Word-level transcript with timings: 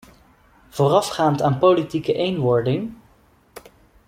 Voorafgaand 0.69 1.41
aan 1.41 1.57
politieke 1.57 2.13
eenwording? 2.13 2.93